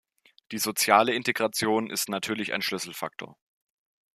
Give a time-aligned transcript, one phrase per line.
[0.51, 3.37] Die soziale Integration ist natürlich ein Schlüsselfaktor.